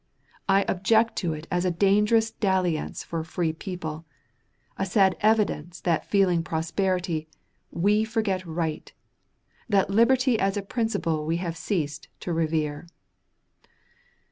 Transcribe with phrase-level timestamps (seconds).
[0.49, 4.03] I object to it as a dangerous dalliance for a free people,
[4.75, 7.27] a sad evidence that feeling prosperity,
[7.69, 8.91] we forget right,
[9.69, 12.87] that liberty as a principle we have ceased to revere.